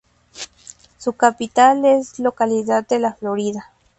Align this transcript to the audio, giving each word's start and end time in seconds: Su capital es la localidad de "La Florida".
Su 0.97 1.13
capital 1.13 1.85
es 1.85 2.17
la 2.17 2.23
localidad 2.23 2.87
de 2.87 2.97
"La 2.97 3.13
Florida". 3.13 3.71